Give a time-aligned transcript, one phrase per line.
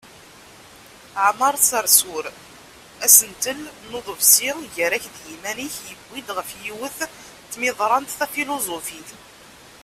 [1.21, 2.25] Aɛmaṛ Seṛṣuṛ:
[3.05, 7.09] Asentel n uḍebsi "Gar-ak d yiman-ik", yewwi-d ɣef yiwet n
[7.51, 9.09] tmiḍrant tafiluzufit.